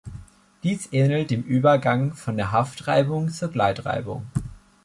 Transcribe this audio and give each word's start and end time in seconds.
Dies 0.63 0.91
ähnelt 0.93 1.29
dem 1.29 1.43
Übergang 1.43 2.13
von 2.15 2.35
der 2.35 2.51
Haftreibung 2.51 3.29
zur 3.29 3.51
Gleitreibung. 3.51 4.25